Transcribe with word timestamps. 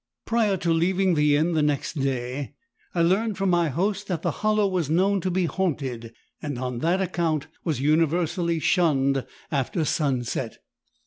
"Prior 0.25 0.57
to 0.57 0.73
leaving 0.73 1.13
the 1.13 1.35
inn 1.35 1.53
next 1.63 1.93
day 1.93 2.55
I 2.95 3.03
learned 3.03 3.37
from 3.37 3.51
my 3.51 3.69
host 3.69 4.07
that 4.07 4.23
the 4.23 4.31
hollow 4.41 4.67
was 4.67 4.89
known 4.89 5.21
to 5.21 5.29
be 5.29 5.45
haunted, 5.45 6.11
and, 6.41 6.57
on 6.57 6.79
that 6.79 6.99
account, 7.03 7.45
was 7.63 7.81
universally 7.81 8.57
shunned 8.57 9.23
after 9.51 9.85
sunset. 9.85 10.57